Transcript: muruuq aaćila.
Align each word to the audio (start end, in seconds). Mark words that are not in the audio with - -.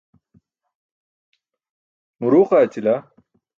muruuq 2.19 2.49
aaćila. 2.59 2.95